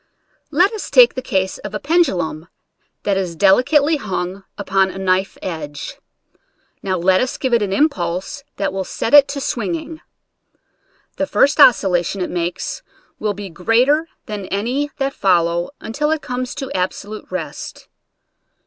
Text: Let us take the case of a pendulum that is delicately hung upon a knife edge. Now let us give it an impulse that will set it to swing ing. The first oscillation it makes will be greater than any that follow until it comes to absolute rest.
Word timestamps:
Let 0.49 0.73
us 0.73 0.89
take 0.89 1.13
the 1.13 1.21
case 1.21 1.59
of 1.59 1.75
a 1.75 1.79
pendulum 1.79 2.47
that 3.03 3.17
is 3.17 3.35
delicately 3.35 3.97
hung 3.97 4.43
upon 4.57 4.89
a 4.89 4.97
knife 4.97 5.37
edge. 5.43 5.97
Now 6.81 6.97
let 6.97 7.21
us 7.21 7.37
give 7.37 7.53
it 7.53 7.61
an 7.61 7.71
impulse 7.71 8.43
that 8.55 8.73
will 8.73 8.83
set 8.83 9.13
it 9.13 9.27
to 9.27 9.39
swing 9.39 9.75
ing. 9.75 10.01
The 11.17 11.27
first 11.27 11.59
oscillation 11.59 12.19
it 12.19 12.31
makes 12.31 12.81
will 13.19 13.35
be 13.35 13.51
greater 13.51 14.07
than 14.25 14.47
any 14.47 14.89
that 14.97 15.13
follow 15.13 15.69
until 15.79 16.09
it 16.09 16.23
comes 16.23 16.55
to 16.55 16.71
absolute 16.75 17.27
rest. 17.29 17.87